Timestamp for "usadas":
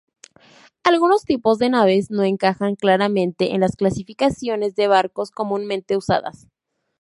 5.95-6.47